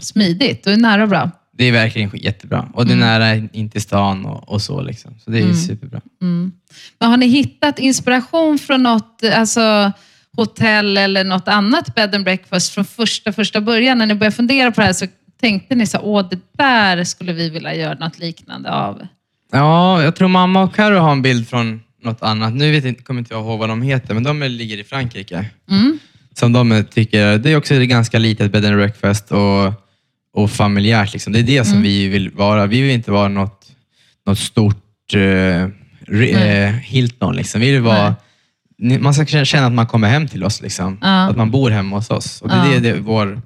[0.00, 1.30] Smidigt och nära och bra.
[1.52, 2.68] Det är verkligen jättebra.
[2.74, 4.80] Och det är nära in till stan och, och så.
[4.82, 5.14] Liksom.
[5.24, 6.00] Så det är superbra.
[6.22, 6.52] Mm.
[7.00, 9.92] Men har ni hittat inspiration från något alltså,
[10.36, 13.98] hotell eller något annat bed and breakfast från första, första början?
[13.98, 15.06] När ni började fundera på det här så
[15.40, 19.06] tänkte ni så åh det där skulle vi vilja göra något liknande av.
[19.52, 22.54] Ja, jag tror mamma och Karo har en bild från något annat.
[22.54, 24.84] Nu vet jag, kommer inte jag ihåg vad de heter, men de är- ligger i
[24.84, 25.44] Frankrike.
[25.70, 25.98] Mm.
[26.34, 29.72] Som de tycker, det är också ett ganska litet bed and breakfast och,
[30.32, 31.12] och familjärt.
[31.12, 31.32] Liksom.
[31.32, 32.66] Det är det som vi vill vara.
[32.66, 33.66] Vi vill inte vara något,
[34.26, 35.68] något stort eh,
[36.06, 37.36] re, eh, Hilton.
[37.36, 37.60] Liksom.
[37.60, 38.14] Vi vill vara,
[39.00, 40.62] man ska känna att man kommer hem till oss.
[40.62, 40.98] Liksom.
[41.02, 41.28] Ja.
[41.28, 42.42] Att man bor hemma hos oss.
[42.42, 42.80] Och det är Ja.
[42.80, 43.40] det, det vår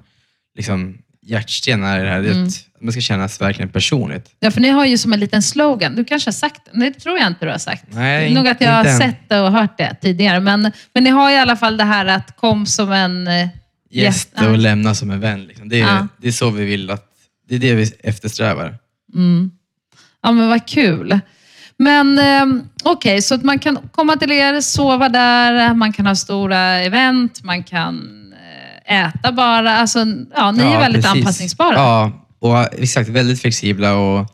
[0.57, 2.21] liksom, hjärtsten är det här.
[2.21, 4.29] Det är att man ska kännas verkligen personligt.
[4.39, 5.95] Ja, för ni har ju som en liten slogan.
[5.95, 6.79] Du kanske har sagt det.
[6.79, 7.83] Det tror jag inte du har sagt.
[7.89, 10.39] Nej, det är nog att jag har sett det och hört det tidigare.
[10.39, 13.47] Men, men ni har i alla fall det här att kom som en eh,
[14.01, 14.49] gäst Ja.
[14.49, 15.43] och lämna som en vän.
[15.45, 15.69] Liksom.
[15.69, 16.07] Det, är, Ja.
[16.17, 17.05] det är så vi vill att,
[17.49, 18.75] det är det vi eftersträvar.
[19.15, 19.51] Mm.
[20.23, 21.19] Ja, men vad kul.
[21.77, 26.15] Men eh, okej, så att man kan komma till er, sova där, man kan ha
[26.15, 28.09] stora event, man kan
[28.87, 29.77] eh, äta bara.
[29.77, 29.99] Alltså,
[30.35, 31.17] ja, ni är Ja, väldigt precis.
[31.19, 31.73] anpassningsbara.
[31.75, 33.09] Ja, och exakt.
[33.09, 34.27] Väldigt flexibla och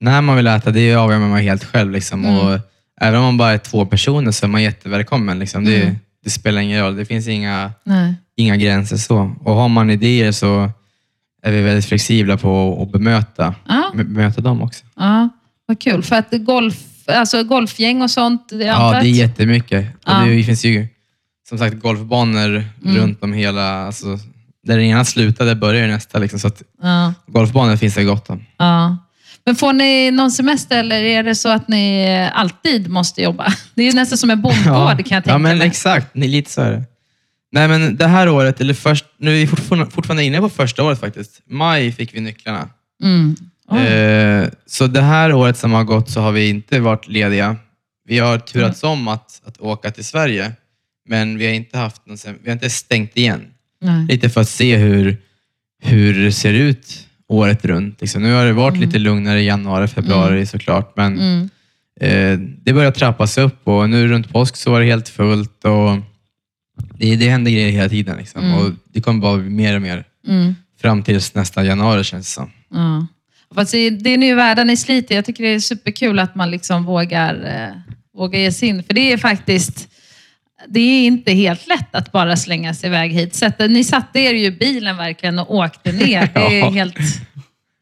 [0.00, 1.92] när man vill äta, det avgör man helt själv.
[1.92, 2.24] Liksom.
[2.24, 2.38] Mm.
[2.38, 2.58] Och
[3.00, 5.38] även om man bara är två personer så är man jättevälkommen.
[5.38, 5.64] Liksom.
[5.64, 5.96] Det, Mm.
[6.24, 6.96] det spelar ingen roll.
[6.96, 8.14] Det finns inga, Nej.
[8.38, 9.34] Inga gränser så.
[9.44, 10.70] Och har man idéer så
[11.42, 13.90] är vi väldigt flexibla på att bemöta, Ja.
[13.94, 14.84] bemöta dem också.
[14.96, 15.28] Ja,
[15.66, 16.02] vad kul.
[16.02, 19.86] För att golf, alltså golfgäng och sånt, det Ja, det är jättemycket.
[19.94, 20.24] Och Ja.
[20.24, 20.86] det finns ju
[21.48, 22.96] som sagt golfbanor Mm.
[22.96, 23.86] runt om hela...
[23.86, 24.06] Alltså,
[24.62, 26.18] där den ena slutar, där börjar nästa.
[26.18, 28.44] Liksom, så att ja, golfbanor finns det gott om.
[28.58, 28.96] ja.
[29.46, 33.46] Men får ni någon semester eller är det så att ni alltid måste jobba?
[33.74, 35.66] Det är ju nästan som en bondgård kan jag tänka ja, men mig.
[35.66, 36.14] exakt.
[36.14, 36.84] Ni- Lite så är det.
[37.52, 40.84] Nej, men det här året, eller först, nu är vi fortfarande, fortfarande inne på första
[40.84, 41.40] året faktiskt.
[41.46, 42.68] Maj fick vi nycklarna.
[43.02, 43.36] Mm.
[43.72, 47.56] Eh, så det här året som har gått så har vi inte varit lediga.
[48.04, 48.92] Vi har turats Mm.
[48.92, 50.52] om att, att åka till Sverige,
[51.08, 53.40] men vi har inte haft någon, vi har inte stängt igen.
[53.80, 54.06] Nej.
[54.06, 55.16] Lite för att se hur,
[55.82, 58.00] hur det ser ut året runt.
[58.00, 58.22] Liksom.
[58.22, 61.48] Nu har det varit lite lugnare i januari, februari såklart, men Mm.
[62.00, 65.96] eh, det börjar trappas upp och nu runt påsk så var det helt fullt och
[66.98, 68.16] det, det händer grejer hela tiden.
[68.16, 68.54] Liksom.
[68.54, 70.54] Och det kommer bara bli mer och mer Mm.
[70.82, 72.50] fram tills nästa januari känns det som.
[72.70, 73.06] Ja.
[73.54, 75.14] Fast det, det är ju värda, ni sliter.
[75.14, 78.82] Jag tycker det är superkul att man liksom vågar, eh, vågar ge sig in.
[78.82, 79.88] För det är faktiskt,
[80.68, 83.34] det är inte helt lätt att bara slänga sig iväg hit.
[83.34, 86.30] Sätta, ni satte er ju i bilen verkligen och åkte ner.
[86.34, 86.70] Det är Ja.
[86.70, 86.96] helt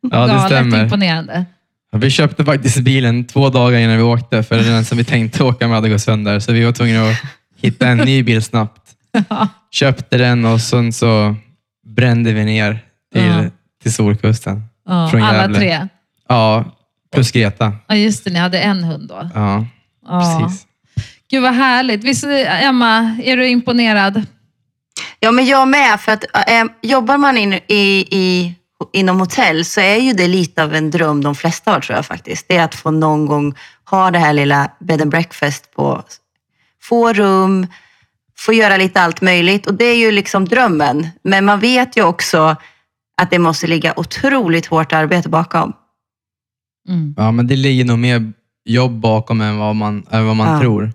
[0.03, 0.85] Ja, det galet stämmer.
[0.85, 1.45] imponerande.
[1.93, 5.45] Ja, Vi köpte faktiskt bilen två dagar innan vi åkte, för den som vi tänkte
[5.45, 6.41] åka med hade gått sönder.
[6.41, 7.17] Så vi var tvungna att
[7.57, 8.83] hitta en ny bil snabbt.
[9.71, 11.35] Köpte den och sen så
[11.87, 12.79] brände vi ner
[13.12, 13.45] till, Ja.
[13.83, 14.62] till Solkusten.
[14.88, 15.59] Ja, Från alla Gävle.
[15.59, 15.88] tre.
[16.29, 16.64] Ja,
[17.14, 17.73] plus Greta.
[17.88, 18.31] Ja, just det.
[18.31, 19.31] Ni hade en hund då.
[19.35, 19.66] Ja,
[20.09, 20.38] Ja.
[20.40, 20.66] precis.
[21.31, 22.05] Gud vad härligt.
[22.05, 24.23] Visst, Emma, är du imponerad?
[25.21, 26.01] Ja, men jag med.
[26.01, 28.55] För att äh, jobbar man in, i, i,
[28.92, 32.07] inom hotell så är ju det lite av en dröm de flesta har tror jag
[32.07, 32.49] faktiskt.
[32.49, 33.55] Det är att få någon gång
[33.90, 36.03] ha det här lilla bed and breakfast på
[36.88, 37.66] få rum,
[38.38, 39.66] få göra lite allt möjligt.
[39.66, 41.09] Och det är ju liksom drömmen.
[41.22, 42.57] Men man vet ju också
[43.16, 45.72] att det måste ligga otroligt hårt arbete bakom.
[46.88, 47.14] Mm.
[47.16, 48.33] Ja, men det ligger nog mer
[48.64, 50.61] jobb bakom än vad man, än vad man Ja.
[50.61, 50.83] tror.
[50.83, 50.92] Det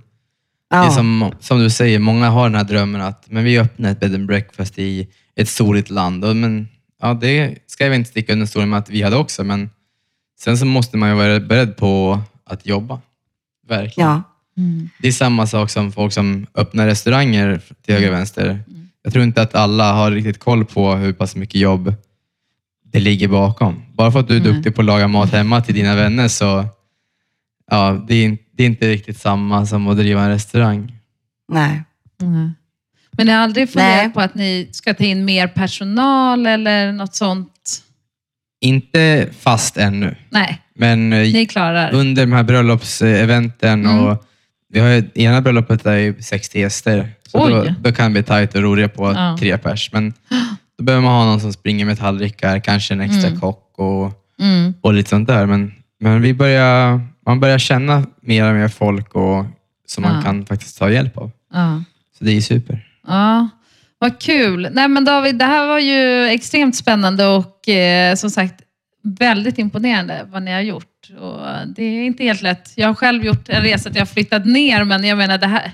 [0.77, 0.86] Ja.
[0.86, 3.99] är som, som du säger, många har den här drömmen att men vi öppnar ett
[3.99, 6.25] bed and breakfast i ett soligt land.
[6.25, 6.67] Och, men,
[7.01, 9.69] ja, det ska jag inte sticka under stolen med att vi hade också, men
[10.39, 13.01] sen så måste man ju vara beredd på att jobba.
[13.67, 14.10] Verkligen.
[14.10, 14.21] Ja.
[14.58, 14.90] Mm.
[15.02, 18.60] Det är samma sak som folk som öppnar restauranger till höger och vänster.
[19.04, 21.94] Jag tror inte att alla har riktigt koll på hur pass mycket jobb
[22.84, 23.82] det ligger bakom.
[23.94, 24.54] Bara för att du är Nej.
[24.54, 26.66] duktig på att laga mat hemma till dina vänner så
[27.72, 30.96] ja, det är, det är inte riktigt samma som att driva en restaurang.
[31.48, 31.84] Nej.
[32.22, 32.52] Mm.
[33.12, 37.16] Men ni har aldrig funderat på att ni ska ta in mer personal eller något
[37.16, 37.82] sånt?
[38.62, 41.92] Inte fast ännu, Nej, men eh, ni klarar.
[41.94, 44.00] under de här bröllopseventen Mm.
[44.06, 44.26] och
[44.72, 47.10] vi har ju, ena bröllopet är ju 60 gäster.
[47.28, 47.74] Så då, Oj.
[47.82, 49.38] då kan det bli tajt och roliga på Ja.
[49.40, 49.90] tre pers.
[49.94, 50.14] Men
[50.78, 53.40] då behöver man ha någon som springer med tallrikar, kanske en extra Mm.
[53.40, 54.74] kock och, Mm.
[54.82, 55.46] och lite sånt där.
[55.46, 59.46] Men, men vi börjar, man börjar känna mer och mer folk och,
[59.88, 60.22] som man Ja.
[60.22, 61.32] kan faktiskt ta hjälp av.
[61.54, 61.84] Ja.
[62.18, 62.88] Så det är ju super.
[63.08, 63.50] Ja,
[64.00, 64.68] vad kul.
[64.72, 68.62] Nej, men David, det här var ju extremt spännande och eh, som sagt
[69.04, 71.10] väldigt imponerande vad ni har gjort.
[71.20, 71.40] Och
[71.76, 72.74] det är inte helt lätt.
[72.76, 75.48] Jag har själv gjort en resa att jag har flyttat ner, men jag menar det
[75.48, 75.72] här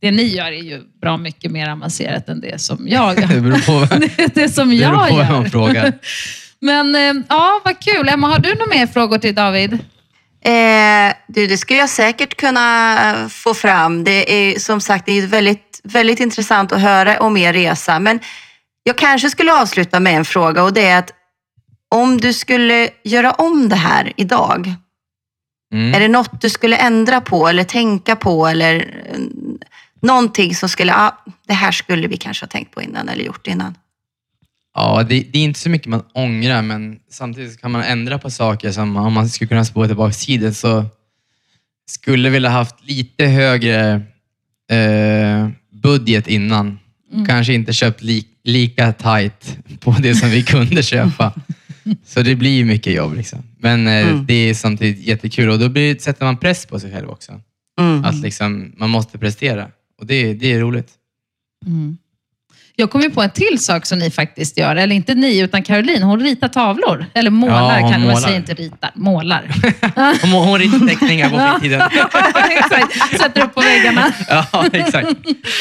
[0.00, 3.66] det ni gör är ju bra mycket mer avancerat än det som jag Det beror
[3.88, 3.96] på,
[4.34, 5.50] det, som det jag på vem man gör.
[5.50, 5.92] frågar.
[6.60, 8.08] Men eh, ja, vad kul.
[8.08, 9.72] Emma, har du några mer frågor till David?
[10.44, 14.04] Eh, du, det skulle jag säkert kunna eh, få fram.
[14.04, 17.98] Det är som sagt det är väldigt, väldigt intressant att höra om er resa.
[17.98, 18.20] Men
[18.82, 21.10] jag kanske skulle avsluta med en fråga och det är att
[21.96, 24.74] om du skulle göra om det här idag,
[25.72, 25.94] Mm.
[25.94, 29.18] är det något du skulle ändra på eller tänka på eller eh,
[30.02, 33.46] någonting som skulle, ah, det här skulle vi kanske ha tänkt på innan eller gjort
[33.46, 33.74] innan?
[34.74, 38.30] Ja, det, det är inte så mycket man ångrar, men samtidigt kan man ändra på
[38.30, 40.84] saker som om man skulle kunna spåra tillbaka tiden så
[41.90, 43.94] skulle vilja haft lite högre
[44.70, 46.78] eh, budget innan.
[47.26, 51.32] Kanske inte köpt li, lika tight på det som vi kunde köpa.
[52.06, 53.14] Så det blir mycket jobb.
[53.16, 53.42] Liksom.
[53.58, 54.26] Men eh, Mm.
[54.26, 57.32] det är samtidigt jättekul och då blir, sätter man press på sig själv också.
[57.80, 58.04] Mm.
[58.04, 59.68] Att liksom, man måste prestera
[60.00, 60.88] och det, det är roligt.
[62.78, 64.76] Jag kom ju på en till sak som ni faktiskt gör.
[64.76, 66.02] Eller inte ni, utan Caroline.
[66.02, 67.06] Hon ritar tavlor.
[67.14, 68.16] Eller målar, Ja, kan man målar.
[68.20, 68.36] säga.
[68.36, 69.50] Inte ritar, målar.
[70.22, 71.80] Hon, hon ritar teckningar på fritiden.
[72.58, 73.18] Exakt.
[73.20, 74.12] Sätter upp på väggarna.
[74.28, 75.08] Ja, exakt.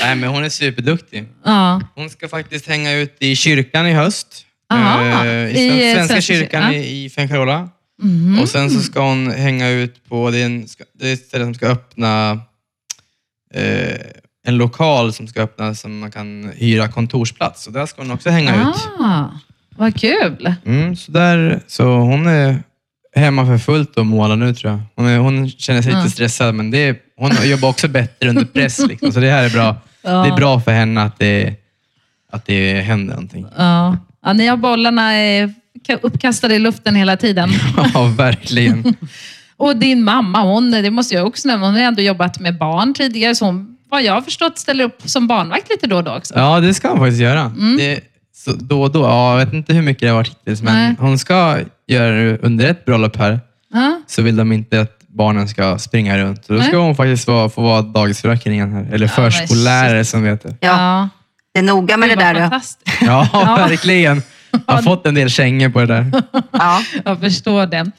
[0.02, 1.28] Nej, men hon är superduktig.
[1.46, 1.82] Ja.
[1.96, 4.46] Hon ska faktiskt hänga ut i kyrkan i höst.
[4.76, 6.74] Aha, Eh, i, I, Svenska, Svenska kyrkan kyrkan.
[6.74, 7.70] i, i Fuengirola.
[8.02, 8.40] Mhm.
[8.42, 10.68] Och sen så ska hon hänga ut på, det är, en,
[11.00, 12.40] det är ett ställe som ska öppna
[13.54, 13.96] eh,
[14.48, 17.68] en lokal som ska öppna som man kan hyra kontorsplats.
[17.68, 18.90] Och där ska hon också hänga ut.
[19.00, 19.24] Ah,
[19.78, 20.54] vad kul.
[20.66, 22.64] Mm, så, där, så hon är
[23.16, 24.80] hemma för fullt och målar nu tror jag.
[24.96, 25.98] Hon, är, hon känner sig Ja.
[26.00, 28.80] lite stressad, men det är, hon jobbar också bättre under press.
[28.88, 29.76] Liksom, så det här är bra.
[30.02, 30.12] Ja.
[30.24, 31.56] Det är bra för henne att det,
[32.32, 33.46] att det händer någonting.
[33.58, 33.98] Ja.
[34.26, 35.50] Ja, ni har bollarna eh,
[36.02, 37.50] uppkastade i luften hela tiden.
[37.94, 38.96] Ja, verkligen.
[39.58, 42.94] Och din mamma, hon, det måste jag också nämna, hon har ändå jobbat med barn
[42.94, 46.18] tidigare, så hon, vad jag har förstått, ställer upp som barnvakt lite då och då
[46.18, 46.34] också.
[46.36, 47.52] Ja, det ska hon faktiskt göra.
[47.78, 48.00] Det,
[48.36, 49.02] så då och då.
[49.02, 50.96] Ja, jag vet inte hur mycket det har varit hittills, men Nej.
[51.00, 51.58] hon ska
[51.88, 53.40] göra det under ett bröllop här.
[53.74, 54.02] Ja.
[54.08, 56.46] Så vill de inte att barnen ska springa runt.
[56.46, 56.68] Så då Nej.
[56.68, 58.88] ska hon faktiskt vara, få vara dagisfröken igen här.
[58.94, 60.56] Eller men förskollärare som det heter.
[60.60, 61.10] Ja,
[61.56, 62.62] det är noga med det vad där.
[63.02, 64.22] Ja, verkligen.
[64.68, 66.24] Jag har fått en del kängor på det där.
[66.52, 66.82] Ja.
[67.06, 67.92] Jag förstår det.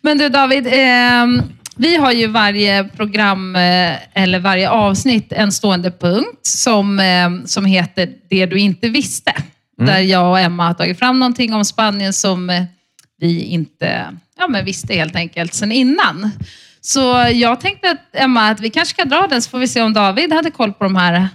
[0.00, 1.42] Men du David, ehm,
[1.76, 7.64] vi har ju varje program eh, eller varje avsnitt en stående punkt som, eh, som
[7.64, 9.32] heter Det du inte visste.
[9.78, 12.62] Där jag och Emma har tagit fram någonting om Spanien som eh,
[13.20, 14.04] vi inte
[14.38, 16.30] ja, men visste helt enkelt sen innan.
[16.80, 19.82] Så jag tänkte att, Emma att vi kanske ska dra den så får vi se
[19.82, 21.28] om David hade koll på de här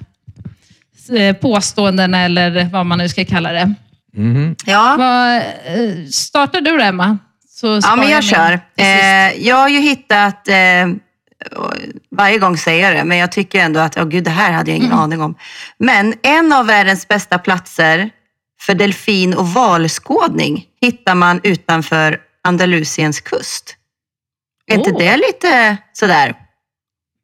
[1.10, 3.74] eh, påståendena eller vad man nu ska kalla det.
[4.14, 4.56] Mhm.
[4.66, 4.96] Ja.
[4.98, 7.18] Vad, eh, startar du då, Emma?
[7.50, 8.60] Så Ja, men jag min kör.
[8.78, 10.56] Eh, jag har ju hittat, eh,
[12.12, 14.72] varje gång säger jag det, men jag tycker ändå att, åh gud, det här hade
[14.72, 15.36] jag ingen aning om.
[15.78, 18.10] Men en av världens bästa platser
[18.62, 23.76] för delfin och valskådning hittar man utanför Andalusiens kust.
[24.68, 25.00] Är inte Åh.
[25.00, 26.36] det lite sådär?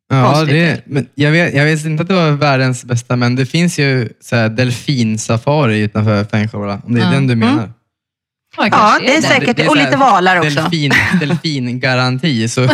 [0.09, 3.45] Ja, det, men jag, vet, jag vet inte att det var världens bästa, men det
[3.45, 6.81] finns ju så här delfinsafari utanför Fuengirola.
[6.85, 7.11] Om det är Ja.
[7.11, 7.49] den du Mm.
[7.49, 7.71] menar.
[8.57, 9.67] Ja, Ja, det är säkert.
[9.67, 10.49] Och lite valar också.
[10.49, 12.47] Delfin, delfingaranti.
[12.49, 12.67] Så,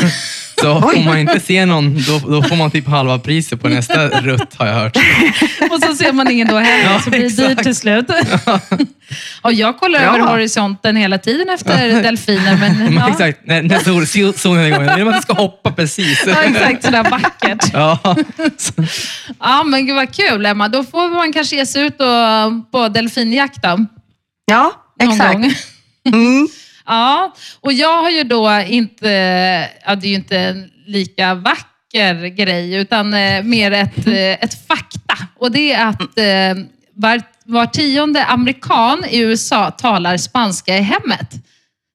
[0.61, 4.07] så får man inte se någon, då, då får man typ halva priset på nästa
[4.07, 4.97] rutt har jag hört.
[5.71, 8.05] Och så ser man ingen då heller, Ja, så blir det dyrt till slut.
[9.41, 10.07] Och jag kollar Ja.
[10.17, 12.57] över horisonten hela tiden efter delfiner.
[12.57, 13.09] Men, Men ja.
[13.09, 14.85] Exakt, när, när sol, sol, solen är igång.
[14.85, 16.23] Jag vill att du ska hoppa precis.
[16.27, 16.83] Ja, exakt.
[16.85, 17.65] Sådär vackert.
[17.73, 17.99] Ja.
[19.39, 20.67] Ja, men gud vad kul, Emma.
[20.67, 23.85] Då får man kanske ge sig ut och, på delfinjakt då,
[24.45, 24.71] Ja,
[25.01, 25.33] någon exakt.
[25.33, 25.53] gång.
[26.13, 26.47] Mm.
[26.91, 29.09] Ja, och jag har ju då inte,
[29.85, 34.67] ja det är ju inte en lika vacker grej, utan eh, mer ett, eh, ett
[34.67, 35.17] fakta.
[35.35, 41.31] Och det är att eh, var, var tionde amerikan i USA talar spanska i hemmet.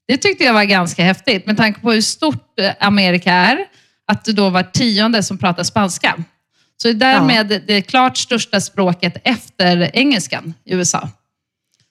[0.08, 3.58] Det tyckte jag var ganska häftigt med tanke på hur stort eh, Amerika är,
[4.06, 6.14] att det då var tionde som pratar spanska.
[6.82, 11.08] Så det är därmed det klart största språket efter engelskan i USA.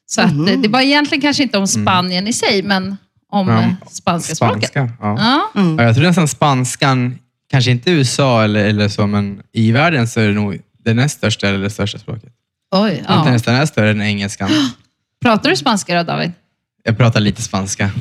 [0.07, 2.97] Så att, eh, det var egentligen kanske inte om Spanien i sig, men
[3.31, 4.69] om Ja, eh, spanska språket.
[4.69, 4.93] Spanska.
[5.01, 5.15] Ja.
[5.53, 5.61] Ja.
[5.61, 5.77] Mm.
[5.79, 7.19] Ja, jag tror nästan spanskan,
[7.51, 10.93] kanske inte i USA eller, eller så, men i världen så är det nog det
[10.93, 12.29] näst största eller det största språket.
[12.75, 13.23] Oj, Inte ja.
[13.31, 14.49] nästan är större än engelskan.
[15.21, 16.31] Pratar du spanska då, David?
[16.83, 17.91] Jag pratar lite spanska.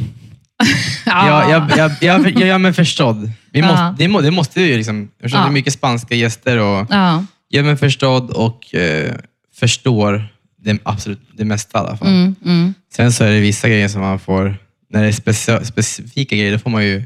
[1.07, 1.51] Ja.
[1.51, 3.31] Jag, jag, jag, jag, jag gör mig förstådd.
[3.53, 3.67] Vi Ja.
[3.67, 4.77] måste, det, må, det måste vi ju.
[4.77, 5.45] Liksom, eftersom Ja.
[5.45, 7.25] det är mycket spanska gäster och ja.
[7.51, 9.14] gör mig förstådd och eh,
[9.57, 10.29] förstår
[10.64, 12.09] det, absolut det mesta i alla fall.
[12.09, 12.74] Mm, mm.
[12.96, 14.57] Sen så är det vissa grejer som man får,
[14.90, 17.03] när det är speci- specifika grejer, då får man ju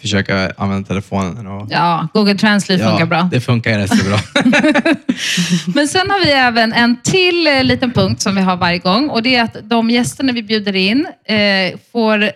[0.00, 1.46] försöka använda telefonen.
[1.46, 3.28] Och, Ja, Google Translate funkar bra.
[3.32, 4.18] Det funkar rätt så bra.
[5.74, 9.08] Men sen har vi även en till eh, liten punkt som vi har varje gång
[9.10, 12.30] och det är att de gästerna vi bjuder in eh, får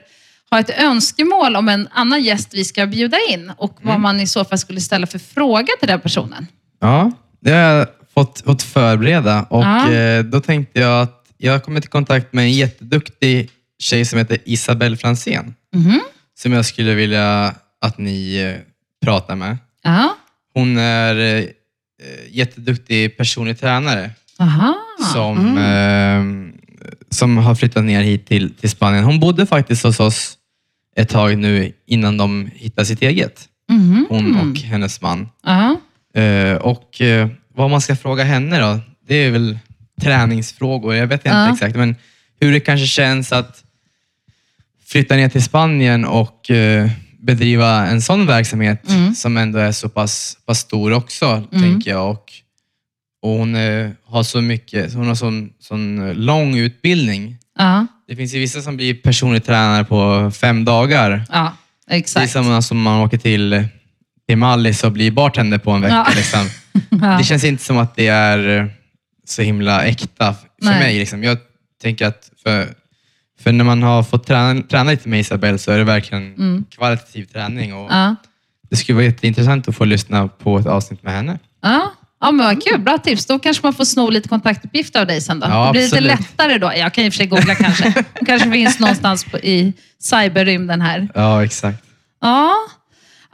[0.50, 4.26] ha ett önskemål om en annan gäst vi ska bjuda in och vad man i
[4.26, 6.46] så fall skulle ställa för fråga till den personen.
[6.80, 9.92] Ja, det fått, fått förbereda och Ja.
[9.92, 14.18] eh, då tänkte jag att jag har kommit i kontakt med en jätteduktig tjej som
[14.18, 16.00] heter Isabelle Fransén Mhm.
[16.38, 18.60] som jag skulle vilja att ni eh,
[19.06, 19.58] pratar med.
[19.82, 20.16] Ja.
[20.54, 21.44] Hon är eh,
[22.30, 24.74] jätteduktig personlig tränare Aha.
[25.12, 26.22] som, eh,
[27.10, 29.04] som har flyttat ner hit till, till Spanien.
[29.04, 30.38] Hon bodde faktiskt hos oss
[30.96, 33.48] ett tag nu innan de hittade sitt eget.
[33.68, 34.06] Mhm.
[34.08, 35.28] Hon och hennes man.
[35.44, 35.76] Ja.
[36.20, 39.58] Eh, och eh, vad man ska fråga henne då, det är väl
[40.02, 40.94] träningsfrågor.
[40.94, 41.52] Jag vet inte Ja.
[41.52, 41.96] exakt, men
[42.40, 43.64] hur det kanske känns att
[44.86, 46.90] flytta ner till Spanien och eh,
[47.20, 49.14] bedriva en sån verksamhet Mm.
[49.14, 52.10] som ändå är så pass, pass stor också, tänker jag.
[52.10, 52.32] Och,
[53.22, 57.38] och hon eh, har så mycket, hon har sån, sån lång utbildning.
[57.58, 57.86] Ja.
[58.08, 61.24] Det finns ju vissa som blir personlig tränare på fem dagar.
[61.32, 61.52] ja,
[61.86, 62.32] Det är exakt.
[62.32, 63.64] som som man åker till,
[64.28, 66.04] till Mallis och blir bartender på en vecka.
[66.08, 66.12] Ja.
[66.16, 66.48] Liksom.
[66.90, 67.18] Ja.
[67.18, 68.66] Det känns inte som att det är eh,
[69.26, 70.78] så himla äkta för Nej.
[70.78, 70.98] mig.
[70.98, 71.24] Liksom.
[71.24, 71.38] Jag
[71.82, 72.68] tänker att för,
[73.42, 76.64] för när man har fått träna, träna lite med Isabelle så är det verkligen Mm.
[76.70, 77.74] kvalitativ träning.
[77.74, 78.16] Och Ja.
[78.70, 81.38] Det skulle vara jätteintressant att få lyssna på ett avsnitt med henne.
[81.62, 81.92] Ja.
[82.20, 82.80] ja, men vad kul.
[82.80, 83.26] Bra tips.
[83.26, 85.46] Då kanske man får sno lite kontaktuppgifter av dig sen då.
[85.46, 86.20] Ja, det blir lite absolut.
[86.20, 86.72] lättare då.
[86.76, 87.90] Jag kan i och för sig googla kanske.
[88.20, 91.08] Det kanske finns någonstans på, i cyberrymden här.
[91.14, 91.84] Ja, exakt.
[92.20, 92.54] Ja.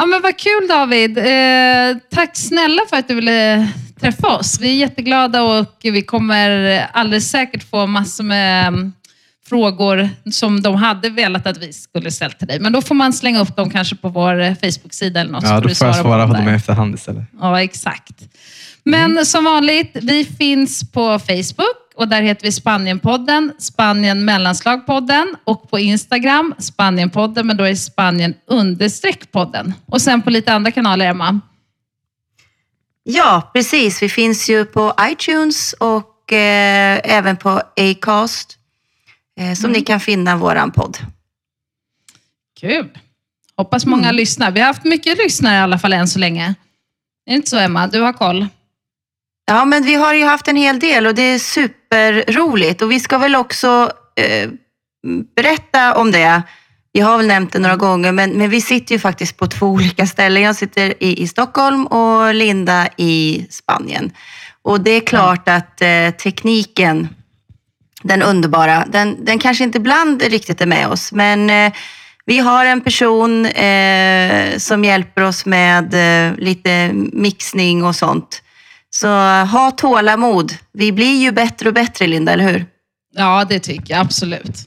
[0.00, 1.18] Ja, men vad kul David.
[1.18, 3.68] Eh, tack snälla för att du ville
[4.00, 4.60] träffa oss.
[4.60, 8.92] Vi är jätteglada och vi kommer alldeles säkert få massor med mm,
[9.48, 12.60] frågor som de hade velat att vi skulle ställa till dig.
[12.60, 15.44] Men då får man slänga upp dem kanske på vår eh, Facebook-sida eller något.
[15.44, 17.24] Ja, då du får jag svara på dem i efterhand istället.
[17.40, 18.14] Ja, exakt.
[18.84, 25.70] Men som vanligt, vi finns på Facebook och där heter vi Spanienpodden, Spanien mellanslagpodden och
[25.70, 29.74] på Instagram Spanienpodden, men då är Spanien understreck podden.
[29.86, 31.40] Och sen på lite andra kanaler, Emma.
[33.02, 34.02] Ja, precis.
[34.02, 38.58] Vi finns ju på iTunes och eh, även på Acast.
[39.40, 40.98] Eh, som ni kan finna våran podd.
[42.60, 42.98] Kul!
[43.56, 44.50] Hoppas många lyssnar.
[44.50, 46.54] Vi har haft mycket lyssnare i alla fall än så länge.
[47.26, 47.86] Är det inte så, Emma?
[47.86, 48.46] Du har koll?
[49.46, 51.38] Ja, men vi har ju haft en hel del och det är
[51.94, 52.82] superroligt.
[52.82, 54.50] Och vi ska väl också eh,
[55.36, 56.42] berätta om det.
[56.92, 59.66] Jag har väl nämnt det några gånger, men, men vi sitter ju faktiskt på två
[59.70, 60.42] olika ställen.
[60.42, 64.12] Jag sitter i, i Stockholm och Linda i Spanien.
[64.62, 67.08] Och det är klart att eh, tekniken,
[68.02, 71.72] den underbara, den, den kanske inte ibland riktigt är med oss, men eh,
[72.26, 78.42] vi har en person eh, som hjälper oss med eh, lite mixning och sånt.
[78.90, 79.08] Så
[79.44, 80.52] ha tålamod.
[80.72, 82.66] Vi blir ju bättre och bättre, Linda, eller hur?
[83.16, 84.56] Ja, det tycker jag absolut.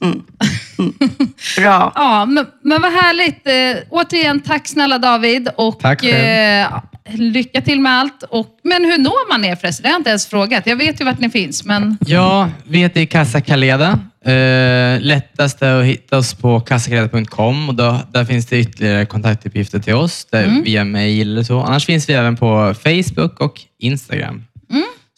[1.56, 1.92] Bra.
[1.94, 3.46] Ja, men, men vad härligt.
[3.46, 5.48] Eh, återigen, tack snälla David.
[5.56, 6.14] Och, Tack själv.
[6.14, 6.80] eh,
[7.14, 8.22] lycka till med allt.
[8.22, 9.82] Och, men hur når man er förresten?
[9.82, 10.66] Det har jag inte ens frågat.
[10.66, 11.98] Jag vet ju vart ni finns, men...
[12.06, 13.98] Ja, vi heter Casa Caleda.
[14.24, 19.78] Eh, lättast är att hitta oss på casakaleda.com och då, där finns det ytterligare kontaktuppgifter
[19.78, 21.60] till oss där, via mail eller så.
[21.60, 24.44] Annars finns vi även på Facebook och Instagram.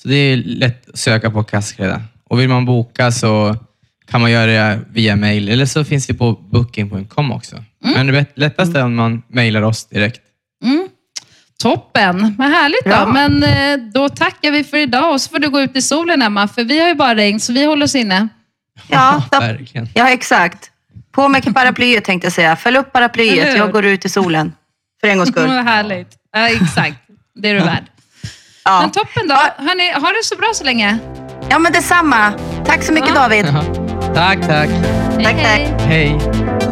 [0.02, 2.02] Så det är lätt att söka på Casa Caleda.
[2.28, 3.56] Och vill man boka så
[4.10, 7.56] kan man göra det via mail eller så finns vi på booking.com också.
[7.80, 10.20] Men det lättaste är om man mailar oss direkt.
[10.64, 10.88] Mm.
[11.62, 12.90] Toppen, vad härligt då.
[12.90, 13.06] Bra.
[13.06, 16.22] Men eh, då tackar vi för idag och så får du gå ut i solen
[16.22, 18.28] Emma, för vi har ju bara regn så vi håller oss inne.
[18.88, 19.88] Ja, ta, Verkligen.
[19.94, 20.70] ja, exakt.
[21.12, 22.56] På med paraplyet tänkte jag säga.
[22.56, 23.56] Fäll upp paraplyet.
[23.56, 24.52] Jag går ut i solen.
[25.00, 25.46] För en gångs skull.
[25.54, 26.08] Vad härligt.
[26.32, 26.96] Ja, exakt,
[27.34, 27.84] det är du värd.
[28.64, 28.80] Ja.
[28.80, 29.34] Men toppen då.
[29.34, 30.98] Hörni, ha det så bra så länge.
[31.50, 32.32] ja, men detsamma.
[32.66, 33.20] Tack så mycket Ja.
[33.22, 33.46] David.
[33.46, 33.64] Jaha.
[34.14, 34.68] Tack, tack.
[34.68, 35.44] Hej, Tack, tack.
[35.46, 35.74] hej.
[35.86, 36.65] Hej.